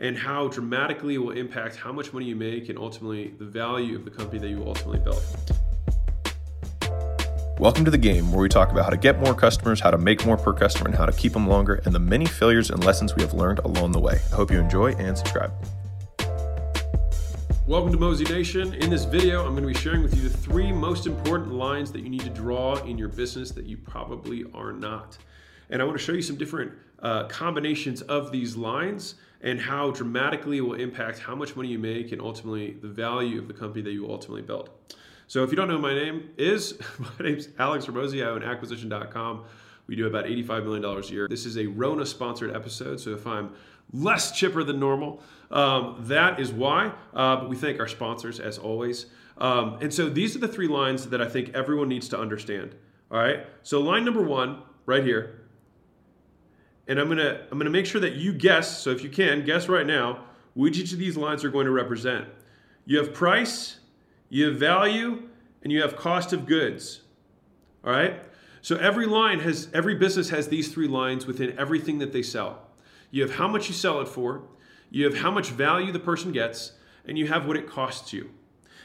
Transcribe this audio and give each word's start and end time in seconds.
and 0.00 0.16
how 0.16 0.48
dramatically 0.48 1.16
it 1.16 1.18
will 1.18 1.32
impact 1.32 1.76
how 1.76 1.92
much 1.92 2.10
money 2.14 2.24
you 2.24 2.34
make 2.34 2.70
and 2.70 2.78
ultimately 2.78 3.34
the 3.38 3.44
value 3.44 3.94
of 3.94 4.06
the 4.06 4.10
company 4.10 4.38
that 4.38 4.48
you 4.48 4.64
ultimately 4.66 4.98
build. 4.98 5.22
Welcome 7.58 7.84
to 7.84 7.90
the 7.90 7.98
game 7.98 8.32
where 8.32 8.40
we 8.40 8.48
talk 8.48 8.72
about 8.72 8.84
how 8.84 8.90
to 8.90 8.96
get 8.96 9.20
more 9.20 9.34
customers, 9.34 9.78
how 9.78 9.90
to 9.90 9.98
make 9.98 10.24
more 10.24 10.38
per 10.38 10.54
customer, 10.54 10.88
and 10.88 10.96
how 10.96 11.04
to 11.04 11.12
keep 11.12 11.34
them 11.34 11.46
longer, 11.46 11.82
and 11.84 11.94
the 11.94 11.98
many 11.98 12.24
failures 12.24 12.70
and 12.70 12.82
lessons 12.82 13.14
we 13.14 13.20
have 13.20 13.34
learned 13.34 13.58
along 13.58 13.92
the 13.92 14.00
way. 14.00 14.18
I 14.32 14.36
hope 14.36 14.50
you 14.50 14.58
enjoy 14.58 14.92
and 14.92 15.18
subscribe. 15.18 15.52
Welcome 17.66 17.92
to 17.92 17.98
Mozination. 17.98 18.72
In 18.72 18.88
this 18.88 19.04
video, 19.04 19.44
I'm 19.44 19.50
going 19.50 19.64
to 19.64 19.68
be 19.68 19.74
sharing 19.74 20.02
with 20.02 20.16
you 20.16 20.22
the 20.22 20.34
three 20.34 20.72
most 20.72 21.06
important 21.06 21.52
lines 21.52 21.92
that 21.92 22.00
you 22.00 22.08
need 22.08 22.22
to 22.22 22.30
draw 22.30 22.76
in 22.84 22.96
your 22.96 23.08
business 23.08 23.50
that 23.50 23.66
you 23.66 23.76
probably 23.76 24.46
are 24.54 24.72
not. 24.72 25.18
And 25.68 25.82
I 25.82 25.84
want 25.84 25.98
to 25.98 26.02
show 26.02 26.12
you 26.12 26.22
some 26.22 26.36
different 26.36 26.72
uh, 27.02 27.24
combinations 27.24 28.00
of 28.00 28.32
these 28.32 28.56
lines 28.56 29.16
and 29.42 29.60
how 29.60 29.90
dramatically 29.90 30.58
it 30.58 30.60
will 30.60 30.74
impact 30.74 31.18
how 31.18 31.34
much 31.34 31.56
money 31.56 31.68
you 31.68 31.78
make 31.78 32.12
and 32.12 32.20
ultimately 32.20 32.72
the 32.82 32.88
value 32.88 33.38
of 33.38 33.48
the 33.48 33.54
company 33.54 33.82
that 33.82 33.92
you 33.92 34.08
ultimately 34.10 34.42
build. 34.42 34.70
So 35.26 35.44
if 35.44 35.50
you 35.50 35.56
don't 35.56 35.68
know 35.68 35.78
my 35.78 35.94
name 35.94 36.30
is, 36.36 36.78
my 36.98 37.24
name's 37.24 37.48
Alex 37.58 37.86
Hormozi. 37.86 38.24
I 38.24 38.30
own 38.30 38.42
acquisition.com. 38.42 39.44
We 39.86 39.96
do 39.96 40.06
about 40.06 40.26
$85 40.26 40.64
million 40.64 40.84
a 40.84 41.06
year. 41.06 41.28
This 41.28 41.46
is 41.46 41.56
a 41.56 41.66
Rona 41.66 42.06
sponsored 42.06 42.54
episode. 42.54 43.00
So 43.00 43.10
if 43.10 43.26
I'm 43.26 43.54
less 43.92 44.32
chipper 44.32 44.62
than 44.62 44.78
normal, 44.78 45.22
um, 45.50 45.96
that 46.00 46.38
is 46.38 46.52
why. 46.52 46.92
Uh, 47.12 47.36
but 47.36 47.48
we 47.48 47.56
thank 47.56 47.80
our 47.80 47.88
sponsors 47.88 48.38
as 48.38 48.58
always. 48.58 49.06
Um, 49.38 49.78
and 49.80 49.92
so 49.92 50.08
these 50.08 50.36
are 50.36 50.38
the 50.38 50.48
three 50.48 50.68
lines 50.68 51.08
that 51.08 51.20
I 51.20 51.28
think 51.28 51.54
everyone 51.54 51.88
needs 51.88 52.08
to 52.10 52.18
understand. 52.18 52.74
All 53.10 53.18
right. 53.18 53.46
So 53.62 53.80
line 53.80 54.04
number 54.04 54.22
one, 54.22 54.62
right 54.86 55.02
here, 55.02 55.39
and 56.90 56.98
I'm 56.98 57.08
gonna 57.08 57.40
I'm 57.50 57.56
gonna 57.56 57.70
make 57.70 57.86
sure 57.86 58.00
that 58.00 58.14
you 58.14 58.32
guess. 58.32 58.80
So 58.80 58.90
if 58.90 59.04
you 59.04 59.10
can 59.10 59.44
guess 59.44 59.68
right 59.68 59.86
now, 59.86 60.24
which 60.54 60.76
each 60.76 60.92
of 60.92 60.98
these 60.98 61.16
lines 61.16 61.44
are 61.44 61.50
going 61.50 61.66
to 61.66 61.70
represent. 61.70 62.26
You 62.84 62.98
have 62.98 63.14
price, 63.14 63.78
you 64.28 64.46
have 64.46 64.56
value, 64.56 65.28
and 65.62 65.72
you 65.72 65.82
have 65.82 65.94
cost 65.94 66.32
of 66.32 66.46
goods. 66.46 67.02
All 67.84 67.92
right. 67.92 68.20
So 68.60 68.76
every 68.76 69.06
line 69.06 69.38
has 69.38 69.68
every 69.72 69.94
business 69.94 70.30
has 70.30 70.48
these 70.48 70.74
three 70.74 70.88
lines 70.88 71.26
within 71.26 71.56
everything 71.56 72.00
that 72.00 72.12
they 72.12 72.22
sell. 72.22 72.66
You 73.12 73.22
have 73.22 73.36
how 73.36 73.46
much 73.46 73.68
you 73.68 73.74
sell 73.74 74.00
it 74.00 74.08
for, 74.08 74.42
you 74.90 75.04
have 75.04 75.18
how 75.18 75.30
much 75.30 75.50
value 75.50 75.92
the 75.92 76.00
person 76.00 76.32
gets, 76.32 76.72
and 77.06 77.16
you 77.16 77.28
have 77.28 77.46
what 77.46 77.56
it 77.56 77.68
costs 77.68 78.12
you. 78.12 78.30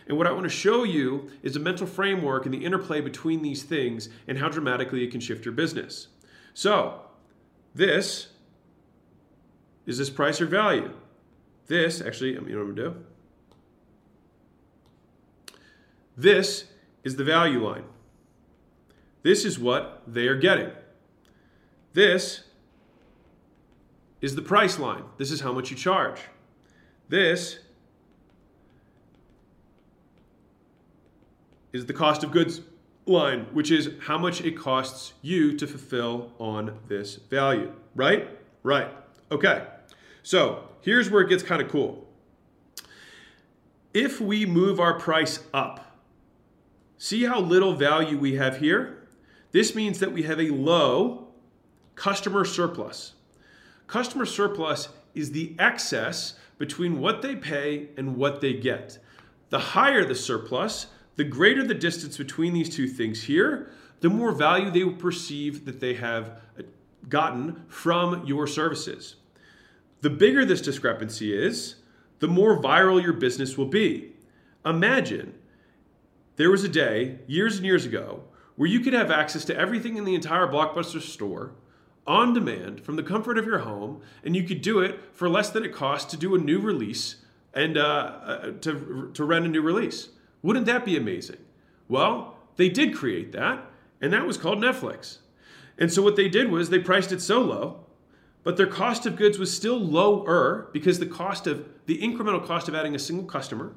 And 0.08 0.16
what 0.16 0.28
I 0.28 0.32
want 0.32 0.44
to 0.44 0.50
show 0.50 0.84
you 0.84 1.32
is 1.42 1.56
a 1.56 1.60
mental 1.60 1.88
framework 1.88 2.46
and 2.46 2.54
the 2.54 2.64
interplay 2.64 3.02
between 3.02 3.42
these 3.42 3.64
things 3.64 4.10
and 4.28 4.38
how 4.38 4.50
dramatically 4.50 5.04
it 5.04 5.10
can 5.10 5.20
shift 5.20 5.44
your 5.44 5.56
business. 5.56 6.10
So, 6.54 7.02
this 7.76 8.28
is 9.86 9.98
this 9.98 10.10
price 10.10 10.42
or 10.42 10.46
value. 10.46 10.92
This, 11.68 12.02
actually, 12.02 12.30
you 12.30 12.36
know 12.36 12.42
what 12.42 12.52
I'm 12.52 12.76
going 12.76 12.76
to 12.76 12.84
do? 12.84 12.96
This 16.18 16.66
is 17.04 17.18
the 17.18 17.24
value 17.24 17.64
line. 17.64 17.84
This 19.24 19.44
is 19.44 19.60
what 19.60 20.04
they 20.08 20.28
are 20.28 20.36
getting. 20.36 20.72
This 21.94 22.44
is 24.22 24.36
the 24.36 24.42
price 24.42 24.80
line. 24.80 25.04
This 25.18 25.30
is 25.30 25.42
how 25.42 25.52
much 25.52 25.70
you 25.70 25.76
charge. 25.76 26.22
This 27.10 27.60
is 31.74 31.86
the 31.86 31.94
cost 31.94 32.24
of 32.24 32.32
goods 32.32 32.62
line, 33.06 33.48
which 33.54 33.72
is 33.72 33.92
how 34.02 34.18
much 34.18 34.42
it 34.42 34.58
costs 34.58 35.14
you 35.22 35.58
to 35.58 35.68
fulfill 35.68 36.32
on 36.40 36.80
this 36.88 37.16
value, 37.16 37.72
right? 37.94 38.28
Right. 38.64 38.92
Okay. 39.32 39.68
So 40.24 40.70
here's 40.82 41.10
where 41.10 41.22
it 41.22 41.30
gets 41.30 41.44
kind 41.44 41.62
of 41.62 41.70
cool. 41.70 42.08
If 43.94 44.20
we 44.20 44.46
move 44.46 44.80
our 44.80 45.00
price 45.00 45.40
up, 45.54 45.98
see 46.98 47.24
how 47.24 47.40
little 47.40 47.74
value 47.74 48.18
we 48.18 48.36
have 48.36 48.58
here? 48.58 49.08
This 49.52 49.76
means 49.76 50.00
that 50.00 50.12
we 50.12 50.24
have 50.24 50.40
a 50.40 50.50
low 50.50 51.28
customer 51.96 52.44
surplus. 52.44 53.14
Customer 53.88 54.26
surplus 54.26 54.90
is 55.14 55.32
the 55.32 55.56
excess 55.60 56.36
between 56.58 57.00
what 57.00 57.22
they 57.22 57.36
pay 57.36 57.90
and 57.98 58.18
what 58.18 58.42
they 58.42 58.54
get. 58.54 58.98
The 59.50 59.60
higher 59.60 60.04
the 60.04 60.16
surplus, 60.16 60.88
the 61.16 61.24
greater 61.24 61.64
the 61.64 61.74
distance 61.74 62.18
between 62.18 62.54
these 62.54 62.74
two 62.74 62.88
things 62.88 63.24
here, 63.24 63.72
the 64.02 64.10
more 64.10 64.32
value 64.32 64.70
they 64.70 64.84
will 64.84 64.94
perceive 64.94 65.66
that 65.66 65.80
they 65.80 65.94
have 65.96 66.42
gotten 67.08 67.64
from 67.68 68.26
your 68.26 68.48
services. 68.48 69.16
The 70.02 70.10
bigger 70.10 70.46
this 70.46 70.62
discrepancy 70.62 71.36
is, 71.36 71.76
the 72.20 72.28
more 72.28 72.62
viral 72.62 73.02
your 73.02 73.14
business 73.14 73.58
will 73.58 73.66
be. 73.66 74.14
Imagine 74.66 75.34
there 76.36 76.52
was 76.52 76.64
a 76.64 76.70
day, 76.70 77.20
years 77.28 77.58
and 77.58 77.66
years 77.66 77.86
ago, 77.86 78.24
where 78.56 78.70
you 78.70 78.80
could 78.80 78.94
have 78.94 79.12
access 79.12 79.46
to 79.46 79.58
everything 79.58 79.98
in 79.98 80.06
the 80.06 80.16
entire 80.16 80.48
Blockbuster 80.48 81.02
store 81.02 81.54
on 82.08 82.34
demand 82.34 82.82
from 82.82 82.96
the 82.96 83.04
comfort 83.04 83.38
of 83.38 83.46
your 83.46 83.60
home, 83.60 84.02
and 84.24 84.36
you 84.36 84.44
could 84.44 84.62
do 84.62 84.80
it 84.80 85.00
for 85.14 85.28
less 85.28 85.50
than 85.50 85.64
it 85.64 85.74
costs 85.74 86.10
to 86.12 86.18
do 86.18 86.36
a 86.36 86.38
new 86.38 86.60
release 86.60 87.16
and 87.54 87.78
uh, 87.78 87.82
uh, 87.82 88.52
to, 88.62 89.12
to 89.14 89.24
rent 89.24 89.46
a 89.46 89.48
new 89.48 89.62
release. 89.62 90.10
Wouldn't 90.46 90.68
that 90.68 90.86
be 90.86 90.96
amazing? 90.96 91.40
Well, 91.88 92.36
they 92.56 92.70
did 92.70 92.94
create 92.94 93.32
that, 93.32 93.66
and 94.00 94.14
that 94.14 94.28
was 94.28 94.38
called 94.38 94.60
Netflix. 94.60 95.18
And 95.80 95.92
so 95.92 96.04
what 96.04 96.16
they 96.16 96.30
did 96.30 96.52
was 96.52 96.70
they 96.70 96.78
priced 96.78 97.12
it 97.12 97.20
so 97.20 97.42
low, 97.42 97.80
but 98.44 98.56
their 98.56 98.68
cost 98.68 99.08
of 99.08 99.16
goods 99.16 99.40
was 99.40 99.52
still 99.52 99.80
lower 99.80 100.70
because 100.72 101.00
the 101.00 101.08
cost 101.08 101.48
of 101.48 101.68
the 101.88 101.98
incremental 101.98 102.46
cost 102.46 102.68
of 102.70 102.76
adding 102.76 102.94
a 102.94 103.00
single 103.00 103.26
customer 103.26 103.74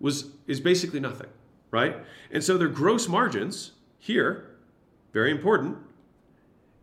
was 0.00 0.30
is 0.46 0.58
basically 0.58 1.00
nothing, 1.00 1.28
right? 1.70 1.98
And 2.30 2.42
so 2.42 2.56
their 2.56 2.68
gross 2.68 3.08
margins 3.08 3.72
here, 3.98 4.56
very 5.12 5.30
important, 5.30 5.76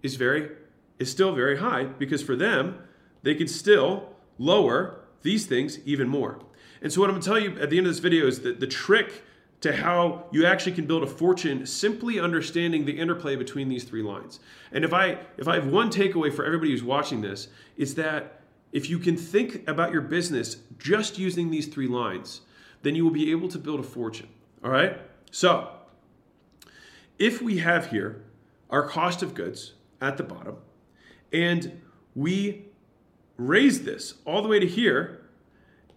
is 0.04 0.16
very 0.16 0.52
is 1.00 1.10
still 1.10 1.34
very 1.34 1.58
high 1.58 1.86
because 1.86 2.22
for 2.22 2.36
them, 2.36 2.78
they 3.24 3.34
can 3.34 3.48
still 3.48 4.14
lower 4.38 5.00
these 5.24 5.48
things 5.48 5.80
even 5.86 6.08
more. 6.08 6.38
And 6.84 6.92
so 6.92 7.02
what 7.02 7.10
I'm 7.10 7.16
gonna 7.16 7.26
tell 7.26 7.40
you 7.40 7.60
at 7.60 7.70
the 7.70 7.78
end 7.78 7.88
of 7.88 7.94
this 7.94 8.00
video 8.00 8.28
is 8.28 8.42
that 8.42 8.60
the 8.60 8.68
trick 8.68 9.24
to 9.62 9.74
how 9.74 10.26
you 10.32 10.46
actually 10.46 10.74
can 10.74 10.86
build 10.86 11.04
a 11.04 11.08
fortune 11.08 11.66
simply 11.66 12.20
understanding 12.20 12.84
the 12.84 13.00
interplay 13.00 13.38
between 13.38 13.70
these 13.70 13.86
three 13.86 14.04
lines. 14.04 14.42
And 14.74 14.84
if 14.84 14.94
I 14.94 15.20
if 15.38 15.48
I 15.48 15.56
have 15.56 15.68
one 15.68 15.90
takeaway 15.90 16.32
for 16.32 16.46
everybody 16.46 16.72
who's 16.72 16.84
watching 16.84 17.22
this, 17.22 17.48
it's 17.78 17.94
that 17.94 18.42
if 18.74 18.90
you 18.90 19.00
can 19.00 19.16
think 19.16 19.66
about 19.68 19.94
your 19.94 20.02
business 20.02 20.58
just 20.78 21.18
using 21.18 21.50
these 21.50 21.68
three 21.68 21.88
lines, 21.88 22.42
then 22.82 22.94
you 22.96 23.06
will 23.06 23.12
be 23.12 23.32
able 23.32 23.48
to 23.48 23.58
build 23.58 23.80
a 23.80 23.84
fortune. 23.84 24.28
All 24.64 24.70
right? 24.72 25.00
So, 25.32 25.70
if 27.18 27.42
we 27.42 27.60
have 27.60 27.92
here 27.92 28.22
our 28.70 28.86
cost 28.86 29.24
of 29.24 29.34
goods 29.34 29.74
at 30.02 30.18
the 30.18 30.24
bottom, 30.24 30.58
and 31.32 31.82
we 32.16 32.66
raise 33.38 33.84
this 33.84 34.16
all 34.26 34.42
the 34.42 34.50
way 34.50 34.60
to 34.60 34.68
here, 34.68 35.23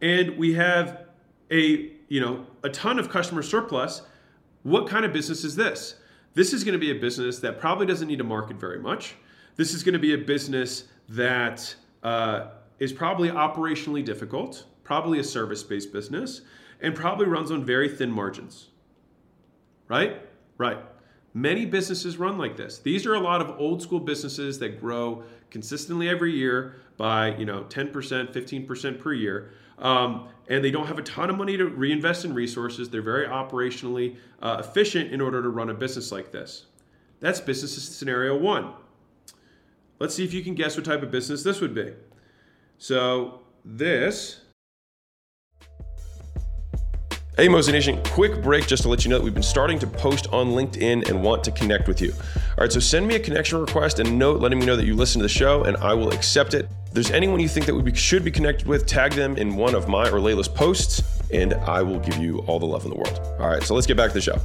and 0.00 0.36
we 0.36 0.54
have 0.54 1.06
a 1.50 1.92
you 2.08 2.20
know 2.20 2.46
a 2.62 2.68
ton 2.68 2.98
of 2.98 3.08
customer 3.08 3.42
surplus 3.42 4.02
what 4.66 4.88
kind 4.88 5.04
of 5.04 5.12
business 5.12 5.44
is 5.44 5.54
this? 5.54 5.94
This 6.34 6.52
is 6.52 6.64
going 6.64 6.72
to 6.72 6.78
be 6.80 6.90
a 6.90 7.00
business 7.00 7.38
that 7.38 7.60
probably 7.60 7.86
doesn't 7.86 8.08
need 8.08 8.18
to 8.18 8.24
market 8.24 8.56
very 8.56 8.80
much. 8.80 9.14
This 9.54 9.72
is 9.72 9.84
going 9.84 9.92
to 9.92 10.00
be 10.00 10.12
a 10.12 10.18
business 10.18 10.88
that 11.08 11.72
uh, 12.02 12.48
is 12.80 12.92
probably 12.92 13.28
operationally 13.28 14.04
difficult 14.04 14.66
probably 14.82 15.18
a 15.18 15.24
service-based 15.24 15.92
business 15.92 16.42
and 16.80 16.94
probably 16.94 17.26
runs 17.26 17.50
on 17.50 17.64
very 17.64 17.88
thin 17.88 18.10
margins. 18.10 18.68
Right? 19.88 20.20
Right. 20.58 20.78
Many 21.34 21.66
businesses 21.66 22.18
run 22.18 22.38
like 22.38 22.56
this. 22.56 22.78
These 22.78 23.04
are 23.04 23.14
a 23.14 23.20
lot 23.20 23.40
of 23.40 23.58
old 23.58 23.82
school 23.82 24.00
businesses 24.00 24.58
that 24.60 24.80
grow 24.80 25.24
consistently 25.50 26.08
every 26.08 26.32
year 26.32 26.76
by 26.96 27.36
you 27.36 27.44
know 27.44 27.64
10%, 27.64 27.92
15% 28.32 28.98
per 29.00 29.12
year. 29.12 29.52
Um, 29.78 30.28
and 30.48 30.64
they 30.64 30.70
don't 30.70 30.86
have 30.86 30.98
a 30.98 31.02
ton 31.02 31.28
of 31.28 31.36
money 31.36 31.56
to 31.56 31.66
reinvest 31.66 32.24
in 32.24 32.32
resources. 32.32 32.88
They're 32.88 33.02
very 33.02 33.26
operationally 33.26 34.16
uh, 34.40 34.56
efficient 34.60 35.12
in 35.12 35.20
order 35.20 35.42
to 35.42 35.48
run 35.48 35.70
a 35.70 35.74
business 35.74 36.12
like 36.12 36.30
this. 36.30 36.66
That's 37.20 37.40
business 37.40 37.82
scenario 37.82 38.36
one. 38.38 38.72
Let's 39.98 40.14
see 40.14 40.24
if 40.24 40.34
you 40.34 40.42
can 40.42 40.54
guess 40.54 40.76
what 40.76 40.84
type 40.84 41.02
of 41.02 41.10
business 41.10 41.42
this 41.42 41.60
would 41.60 41.74
be. 41.74 41.92
So 42.78 43.40
this 43.64 44.42
Hey, 47.36 47.48
Mozination, 47.48 48.02
quick 48.02 48.40
break 48.42 48.66
just 48.66 48.84
to 48.84 48.88
let 48.88 49.04
you 49.04 49.10
know 49.10 49.18
that 49.18 49.22
we've 49.22 49.34
been 49.34 49.42
starting 49.42 49.78
to 49.80 49.86
post 49.86 50.26
on 50.32 50.52
LinkedIn 50.52 51.06
and 51.10 51.22
want 51.22 51.44
to 51.44 51.50
connect 51.50 51.86
with 51.86 52.00
you. 52.00 52.14
All 52.34 52.54
right, 52.60 52.72
so 52.72 52.80
send 52.80 53.06
me 53.06 53.16
a 53.16 53.20
connection 53.20 53.60
request 53.60 53.98
and 53.98 54.18
note 54.18 54.40
letting 54.40 54.58
me 54.58 54.64
know 54.64 54.74
that 54.74 54.86
you 54.86 54.96
listen 54.96 55.18
to 55.18 55.24
the 55.24 55.28
show, 55.28 55.62
and 55.64 55.76
I 55.76 55.92
will 55.92 56.10
accept 56.12 56.54
it. 56.54 56.66
If 56.86 56.94
there's 56.94 57.10
anyone 57.10 57.38
you 57.38 57.48
think 57.48 57.66
that 57.66 57.74
we 57.74 57.94
should 57.94 58.24
be 58.24 58.30
connected 58.30 58.66
with, 58.66 58.86
tag 58.86 59.12
them 59.12 59.36
in 59.36 59.54
one 59.54 59.74
of 59.74 59.86
my 59.86 60.08
or 60.08 60.18
Leila's 60.18 60.48
posts, 60.48 61.02
and 61.30 61.52
I 61.52 61.82
will 61.82 61.98
give 61.98 62.16
you 62.16 62.38
all 62.46 62.58
the 62.58 62.64
love 62.64 62.84
in 62.84 62.90
the 62.90 62.96
world. 62.96 63.20
All 63.38 63.50
right, 63.50 63.62
so 63.62 63.74
let's 63.74 63.86
get 63.86 63.98
back 63.98 64.08
to 64.08 64.14
the 64.14 64.22
show. 64.22 64.40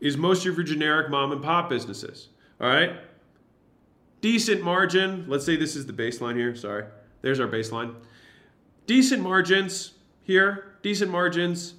is 0.00 0.16
most 0.16 0.46
of 0.46 0.56
your 0.56 0.64
generic 0.64 1.10
mom 1.10 1.30
and 1.30 1.42
pop 1.42 1.68
businesses. 1.68 2.28
All 2.58 2.68
right? 2.68 2.92
Decent 4.20 4.62
margin. 4.62 5.24
Let's 5.28 5.44
say 5.44 5.56
this 5.56 5.76
is 5.76 5.86
the 5.86 5.92
baseline 5.92 6.36
here. 6.36 6.54
Sorry. 6.54 6.84
There's 7.22 7.40
our 7.40 7.48
baseline. 7.48 7.94
Decent 8.86 9.22
margins 9.22 9.92
here, 10.22 10.76
decent 10.82 11.10
margins, 11.10 11.74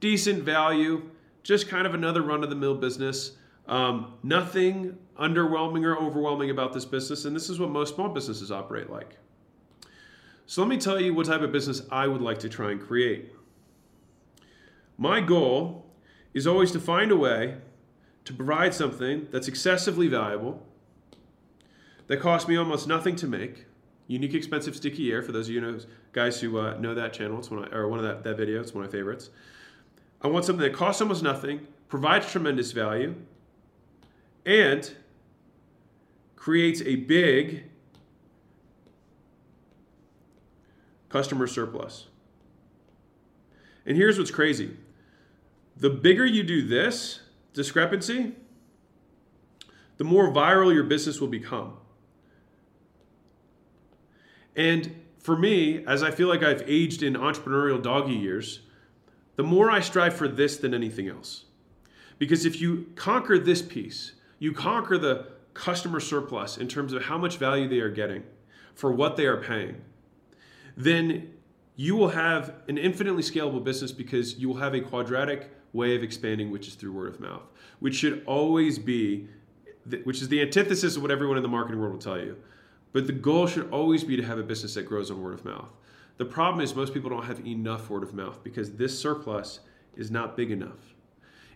decent 0.00 0.42
value, 0.42 1.10
just 1.42 1.68
kind 1.68 1.86
of 1.86 1.94
another 1.94 2.22
run 2.22 2.42
of 2.42 2.50
the 2.50 2.56
mill 2.56 2.74
business. 2.74 3.32
Um, 3.66 4.14
nothing 4.22 4.98
underwhelming 5.18 5.84
or 5.84 5.96
overwhelming 5.96 6.50
about 6.50 6.72
this 6.72 6.84
business, 6.84 7.24
and 7.24 7.36
this 7.36 7.48
is 7.48 7.60
what 7.60 7.70
most 7.70 7.94
small 7.94 8.08
businesses 8.08 8.50
operate 8.50 8.90
like. 8.90 9.16
So, 10.46 10.62
let 10.62 10.68
me 10.68 10.78
tell 10.78 11.00
you 11.00 11.14
what 11.14 11.26
type 11.26 11.42
of 11.42 11.52
business 11.52 11.82
I 11.92 12.08
would 12.08 12.20
like 12.20 12.38
to 12.40 12.48
try 12.48 12.72
and 12.72 12.80
create. 12.80 13.32
My 14.98 15.20
goal 15.20 15.86
is 16.34 16.46
always 16.46 16.72
to 16.72 16.80
find 16.80 17.12
a 17.12 17.16
way 17.16 17.58
to 18.24 18.32
provide 18.32 18.74
something 18.74 19.28
that's 19.30 19.46
excessively 19.46 20.08
valuable, 20.08 20.66
that 22.10 22.18
cost 22.18 22.48
me 22.48 22.56
almost 22.56 22.88
nothing 22.88 23.14
to 23.14 23.28
make. 23.28 23.66
Unique, 24.08 24.34
expensive, 24.34 24.74
sticky 24.74 25.12
air. 25.12 25.22
For 25.22 25.30
those 25.30 25.46
of 25.46 25.54
you 25.54 25.60
know, 25.60 25.78
guys 26.12 26.40
who 26.40 26.58
uh, 26.58 26.76
know 26.78 26.92
that 26.92 27.12
channel, 27.12 27.38
it's 27.38 27.52
one 27.52 27.62
of, 27.62 27.72
or 27.72 27.86
one 27.86 28.00
of 28.00 28.04
that, 28.04 28.24
that 28.24 28.36
video. 28.36 28.60
It's 28.60 28.74
one 28.74 28.84
of 28.84 28.90
my 28.90 28.98
favorites. 28.98 29.30
I 30.20 30.26
want 30.26 30.44
something 30.44 30.64
that 30.64 30.76
costs 30.76 31.00
almost 31.00 31.22
nothing, 31.22 31.68
provides 31.86 32.28
tremendous 32.28 32.72
value, 32.72 33.14
and 34.44 34.92
creates 36.34 36.82
a 36.82 36.96
big 36.96 37.66
customer 41.10 41.46
surplus. 41.46 42.08
And 43.86 43.96
here's 43.96 44.18
what's 44.18 44.32
crazy 44.32 44.76
the 45.76 45.90
bigger 45.90 46.26
you 46.26 46.42
do 46.42 46.66
this 46.66 47.20
discrepancy, 47.52 48.34
the 49.98 50.04
more 50.04 50.32
viral 50.32 50.74
your 50.74 50.82
business 50.82 51.20
will 51.20 51.28
become. 51.28 51.74
And 54.60 54.94
for 55.18 55.38
me, 55.38 55.86
as 55.86 56.02
I 56.02 56.10
feel 56.10 56.28
like 56.28 56.42
I've 56.42 56.62
aged 56.66 57.02
in 57.02 57.14
entrepreneurial 57.14 57.82
doggy 57.82 58.12
years, 58.12 58.60
the 59.36 59.42
more 59.42 59.70
I 59.70 59.80
strive 59.80 60.12
for 60.12 60.28
this 60.28 60.58
than 60.58 60.74
anything 60.74 61.08
else. 61.08 61.46
Because 62.18 62.44
if 62.44 62.60
you 62.60 62.88
conquer 62.94 63.38
this 63.38 63.62
piece, 63.62 64.12
you 64.38 64.52
conquer 64.52 64.98
the 64.98 65.28
customer 65.54 65.98
surplus 65.98 66.58
in 66.58 66.68
terms 66.68 66.92
of 66.92 67.04
how 67.04 67.16
much 67.16 67.38
value 67.38 67.68
they 67.68 67.78
are 67.78 67.88
getting 67.88 68.22
for 68.74 68.92
what 68.92 69.16
they 69.16 69.24
are 69.24 69.38
paying, 69.38 69.80
then 70.76 71.32
you 71.76 71.96
will 71.96 72.10
have 72.10 72.52
an 72.68 72.76
infinitely 72.76 73.22
scalable 73.22 73.64
business 73.64 73.92
because 73.92 74.38
you 74.38 74.46
will 74.46 74.56
have 74.58 74.74
a 74.74 74.80
quadratic 74.82 75.50
way 75.72 75.96
of 75.96 76.02
expanding, 76.02 76.50
which 76.50 76.68
is 76.68 76.74
through 76.74 76.92
word 76.92 77.08
of 77.08 77.18
mouth, 77.18 77.44
which 77.78 77.94
should 77.94 78.22
always 78.26 78.78
be, 78.78 79.26
which 80.04 80.20
is 80.20 80.28
the 80.28 80.42
antithesis 80.42 80.96
of 80.96 81.02
what 81.02 81.10
everyone 81.10 81.38
in 81.38 81.42
the 81.42 81.48
marketing 81.48 81.80
world 81.80 81.94
will 81.94 81.98
tell 81.98 82.18
you. 82.18 82.36
But 82.92 83.06
the 83.06 83.12
goal 83.12 83.46
should 83.46 83.70
always 83.70 84.04
be 84.04 84.16
to 84.16 84.22
have 84.22 84.38
a 84.38 84.42
business 84.42 84.74
that 84.74 84.82
grows 84.82 85.10
on 85.10 85.22
word 85.22 85.34
of 85.34 85.44
mouth. 85.44 85.72
The 86.16 86.24
problem 86.24 86.62
is 86.62 86.74
most 86.74 86.92
people 86.92 87.08
don't 87.08 87.24
have 87.24 87.46
enough 87.46 87.88
word 87.88 88.02
of 88.02 88.14
mouth 88.14 88.42
because 88.42 88.72
this 88.72 88.98
surplus 88.98 89.60
is 89.96 90.10
not 90.10 90.36
big 90.36 90.50
enough. 90.50 90.94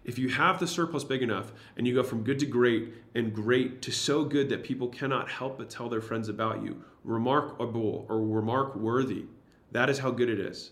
If 0.05 0.19
you 0.19 0.29
have 0.29 0.61
the 0.61 0.67
surplus 0.67 1.03
big 1.03 1.23
enough 1.23 1.53
and 1.77 1.87
you 1.87 1.95
go 1.95 2.03
from 2.03 2.23
good 2.23 2.39
to 2.41 2.47
great 2.47 2.95
and 3.15 3.35
great 3.35 3.83
to 3.83 3.91
so 3.91 4.25
good 4.25 4.49
that 4.51 4.63
people 4.63 4.89
cannot 4.89 5.31
help 5.31 5.59
but 5.59 5.71
tell 5.71 5.89
their 5.89 6.03
friends 6.03 6.29
about 6.29 6.63
you, 6.63 6.83
remarkable 7.05 8.07
or 8.09 8.21
remark 8.21 8.77
worthy, 8.77 9.25
that 9.73 9.89
is 9.89 9.99
how 9.99 10.11
good 10.11 10.29
it 10.29 10.39
is. 10.39 10.71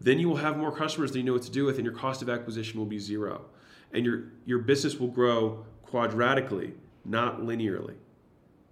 Then 0.00 0.18
you 0.18 0.28
will 0.28 0.36
have 0.36 0.56
more 0.56 0.74
customers 0.74 1.12
than 1.12 1.20
you 1.20 1.26
know 1.26 1.32
what 1.34 1.42
to 1.42 1.50
do 1.50 1.64
with, 1.64 1.76
and 1.76 1.84
your 1.84 1.94
cost 1.94 2.22
of 2.22 2.28
acquisition 2.28 2.78
will 2.78 2.86
be 2.86 2.98
zero. 2.98 3.46
And 3.92 4.06
your, 4.06 4.24
your 4.46 4.60
business 4.60 4.96
will 4.96 5.08
grow 5.08 5.64
quadratically, 5.86 6.72
not 7.04 7.40
linearly. 7.40 7.96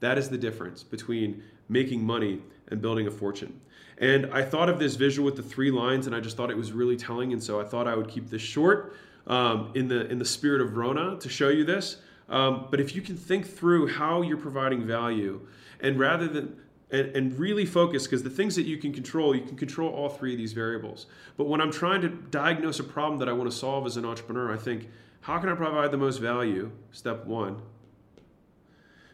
That 0.00 0.18
is 0.18 0.28
the 0.28 0.38
difference 0.38 0.82
between 0.82 1.42
making 1.68 2.04
money 2.04 2.40
and 2.68 2.80
building 2.80 3.06
a 3.06 3.10
fortune. 3.10 3.60
And 3.98 4.26
I 4.32 4.42
thought 4.42 4.68
of 4.68 4.78
this 4.78 4.94
visual 4.94 5.26
with 5.26 5.36
the 5.36 5.42
three 5.42 5.70
lines, 5.70 6.06
and 6.06 6.14
I 6.14 6.20
just 6.20 6.36
thought 6.36 6.50
it 6.50 6.56
was 6.56 6.72
really 6.72 6.96
telling. 6.96 7.32
And 7.32 7.42
so 7.42 7.60
I 7.60 7.64
thought 7.64 7.88
I 7.88 7.96
would 7.96 8.08
keep 8.08 8.30
this 8.30 8.42
short 8.42 8.94
um, 9.26 9.72
in 9.74 9.88
the 9.88 10.06
in 10.08 10.18
the 10.18 10.24
spirit 10.24 10.60
of 10.60 10.76
Rona 10.76 11.18
to 11.18 11.28
show 11.28 11.48
you 11.48 11.64
this. 11.64 11.96
Um, 12.28 12.68
but 12.70 12.80
if 12.80 12.94
you 12.94 13.02
can 13.02 13.16
think 13.16 13.46
through 13.46 13.88
how 13.88 14.22
you're 14.22 14.36
providing 14.36 14.86
value, 14.86 15.46
and 15.80 15.98
rather 15.98 16.28
than 16.28 16.56
and, 16.90 17.08
and 17.16 17.38
really 17.38 17.66
focus, 17.66 18.04
because 18.04 18.22
the 18.22 18.30
things 18.30 18.56
that 18.56 18.66
you 18.66 18.78
can 18.78 18.92
control, 18.92 19.34
you 19.34 19.42
can 19.42 19.56
control 19.56 19.90
all 19.90 20.08
three 20.08 20.32
of 20.32 20.38
these 20.38 20.52
variables. 20.52 21.06
But 21.36 21.48
when 21.48 21.60
I'm 21.60 21.72
trying 21.72 22.00
to 22.02 22.08
diagnose 22.08 22.78
a 22.80 22.84
problem 22.84 23.18
that 23.18 23.28
I 23.28 23.32
want 23.32 23.50
to 23.50 23.56
solve 23.56 23.86
as 23.86 23.96
an 23.96 24.04
entrepreneur, 24.04 24.52
I 24.52 24.56
think, 24.56 24.88
how 25.20 25.38
can 25.38 25.48
I 25.48 25.54
provide 25.54 25.90
the 25.90 25.98
most 25.98 26.18
value? 26.18 26.70
Step 26.92 27.26
one. 27.26 27.60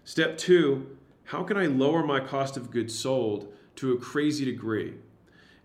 Step 0.06 0.36
two, 0.36 0.98
how 1.24 1.42
can 1.42 1.56
I 1.56 1.64
lower 1.64 2.04
my 2.04 2.20
cost 2.20 2.58
of 2.58 2.70
goods 2.70 2.96
sold 2.96 3.50
to 3.76 3.92
a 3.92 3.98
crazy 3.98 4.44
degree? 4.44 4.94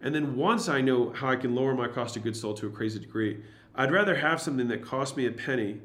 And 0.01 0.15
then 0.15 0.37
once 0.37 0.69
I 0.69 0.79
know 0.79 1.09
how 1.09 1.29
I 1.29 1.35
can 1.35 1.53
lower 1.53 1.75
my 1.75 1.89
cost 1.89 2.15
of 2.15 2.23
goods 2.23 2.39
sold 2.39 2.55
to 2.57 2.67
a 2.67 2.71
crazy 2.71 2.99
degree, 2.99 3.43
I'd 3.75 3.91
rather 3.91 4.15
have 4.15 4.39
something 4.39 4.69
that 4.69 4.81
costs 4.81 5.17
me 5.17 5.25
a 5.25 5.31
penny 5.31 5.81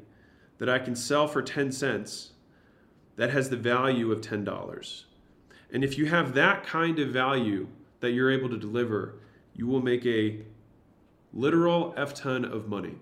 that 0.57 0.69
I 0.69 0.79
can 0.79 0.95
sell 0.95 1.27
for 1.27 1.41
10 1.41 1.73
cents 1.73 2.31
that 3.17 3.29
has 3.29 3.49
the 3.49 3.57
value 3.57 4.09
of 4.13 4.21
$10. 4.21 5.03
And 5.73 5.83
if 5.83 5.97
you 5.97 6.05
have 6.05 6.33
that 6.35 6.65
kind 6.65 6.97
of 6.99 7.09
value 7.09 7.67
that 7.99 8.11
you're 8.11 8.31
able 8.31 8.49
to 8.49 8.57
deliver, 8.57 9.15
you 9.53 9.67
will 9.67 9.81
make 9.81 10.05
a 10.05 10.39
literal 11.33 11.93
F 11.97 12.13
ton 12.13 12.45
of 12.45 12.69
money. 12.69 12.95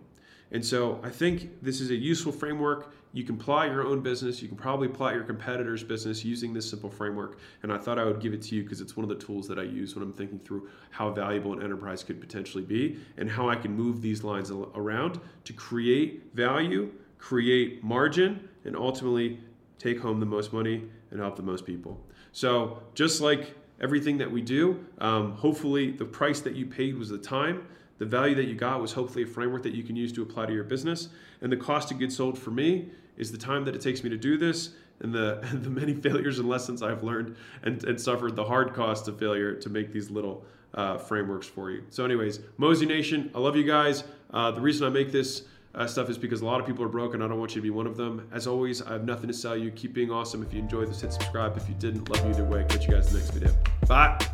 And 0.54 0.64
so 0.64 1.00
I 1.04 1.10
think 1.10 1.50
this 1.64 1.82
is 1.82 1.90
a 1.90 1.96
useful 1.96 2.32
framework. 2.32 2.94
You 3.12 3.24
can 3.24 3.38
plot 3.38 3.70
your 3.70 3.86
own 3.86 4.02
business. 4.02 4.40
You 4.40 4.48
can 4.48 4.56
probably 4.56 4.88
plot 4.88 5.16
your 5.16 5.24
competitor's 5.24 5.84
business 5.84 6.24
using 6.24 6.54
this 6.54 6.70
simple 6.70 6.92
framework. 6.92 7.40
And 7.64 7.74
I 7.74 7.80
thought 7.80 7.98
I 7.98 8.06
would 8.06 8.20
give 8.20 8.34
it 8.34 8.42
to 8.44 8.56
you 8.56 8.64
because 8.64 8.80
it's 8.80 8.96
one 8.96 9.04
of 9.04 9.10
the 9.10 9.24
tools 9.24 9.48
that 9.48 9.58
I 9.58 9.64
use 9.64 9.96
when 9.96 10.04
I'm 10.04 10.14
thinking 10.14 10.40
through 10.40 10.70
how 10.92 11.10
valuable 11.10 11.54
an 11.54 11.64
enterprise 11.64 12.04
could 12.04 12.22
potentially 12.22 12.64
be 12.64 13.00
and 13.18 13.30
how 13.30 13.50
I 13.50 13.56
can 13.56 13.76
move 13.76 14.02
these 14.02 14.24
lines 14.24 14.52
around 14.52 15.20
to 15.44 15.54
create 15.54 16.36
value, 16.36 16.92
create 17.18 17.84
margin, 17.84 18.48
and 18.64 18.76
ultimately 18.76 19.40
take 19.80 20.00
home 20.00 20.20
the 20.20 20.26
most 20.26 20.54
money 20.54 20.84
and 21.10 21.20
help 21.20 21.36
the 21.36 21.44
most 21.44 21.66
people. 21.66 22.00
So 22.32 22.82
just 22.94 23.22
like 23.22 23.56
everything 23.82 24.20
that 24.20 24.32
we 24.32 24.42
do, 24.42 24.86
um, 25.00 25.34
hopefully 25.34 25.92
the 25.92 26.06
price 26.06 26.42
that 26.42 26.56
you 26.56 26.68
paid 26.68 26.96
was 26.96 27.10
the 27.10 27.18
time 27.18 27.68
the 27.98 28.06
value 28.06 28.36
that 28.36 28.46
you 28.46 28.56
got 28.56 28.82
was 28.82 28.94
hopefully 28.94 29.24
a 29.24 29.28
framework 29.28 29.64
that 29.64 29.74
you 29.74 29.84
can 29.84 29.96
use 29.96 30.12
to 30.14 30.22
apply 30.22 30.48
to 30.48 30.54
your 30.54 30.64
business. 30.64 31.10
And 31.42 31.52
the 31.52 31.58
cost 31.58 31.92
of 31.92 32.00
goods 32.00 32.16
sold 32.16 32.38
for 32.38 32.52
me 32.52 32.90
is 33.18 33.32
the 33.32 33.38
time 33.38 33.66
that 33.66 33.76
it 33.76 33.82
takes 33.82 34.04
me 34.04 34.10
to 34.10 34.18
do 34.18 34.38
this 34.38 34.72
and 35.00 35.14
the, 35.14 35.40
and 35.50 35.64
the 35.64 35.70
many 35.70 35.94
failures 35.94 36.40
and 36.40 36.50
lessons 36.50 36.82
I've 36.82 37.04
learned 37.04 37.36
and, 37.62 37.84
and 37.84 38.00
suffered 38.00 38.36
the 38.36 38.44
hard 38.44 38.74
cost 38.74 39.08
of 39.08 39.20
failure 39.20 39.54
to 39.56 39.70
make 39.70 39.92
these 39.92 40.10
little 40.10 40.46
uh, 40.74 40.98
frameworks 40.98 41.48
for 41.48 41.70
you. 41.70 41.84
So, 41.92 42.04
anyways, 42.04 42.40
Mozination, 42.58 43.32
I 43.36 43.40
love 43.40 43.56
you 43.56 43.64
guys. 43.64 44.04
Uh, 44.34 44.52
the 44.52 44.62
reason 44.62 44.88
I 44.88 44.90
make 44.90 45.12
this 45.12 45.44
uh, 45.76 45.88
stuff 45.88 46.10
is 46.10 46.18
because 46.18 46.42
a 46.42 46.46
lot 46.46 46.60
of 46.60 46.66
people 46.66 46.84
are 46.84 46.90
broken. 46.90 47.22
I 47.22 47.28
don't 47.28 47.40
want 47.40 47.56
you 47.56 47.62
to 47.62 47.64
be 47.64 47.70
one 47.70 47.88
of 47.88 47.98
them. 47.98 48.28
As 48.32 48.48
always, 48.48 48.82
I 48.82 48.94
have 48.94 49.06
nothing 49.06 49.28
to 49.28 49.34
sell 49.34 49.56
you. 49.56 49.72
Keep 49.72 49.94
being 49.94 50.12
awesome. 50.12 50.44
If 50.44 50.54
you 50.54 50.60
enjoyed 50.60 50.90
this, 50.90 51.02
hit 51.02 51.14
subscribe. 51.14 51.58
If 51.58 51.68
you 51.68 51.76
didn't, 51.76 52.10
love 52.10 52.24
you 52.26 52.32
either 52.32 52.46
way. 52.46 52.66
Catch 52.68 52.88
you 52.88 52.94
guys 52.94 53.08
in 53.08 53.14
the 53.14 53.20
next 53.20 53.32
video. 53.32 53.54
Bye. 53.88 54.33